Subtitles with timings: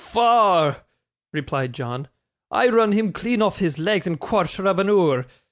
[0.03, 0.77] 'Far!'
[1.31, 2.07] replied John;
[2.49, 5.27] 'I run him clean off his legs in quarther of an hoor.